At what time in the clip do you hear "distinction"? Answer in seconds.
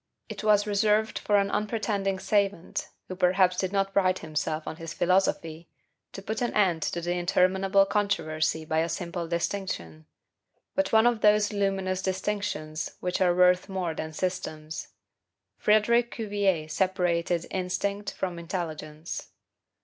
9.27-10.07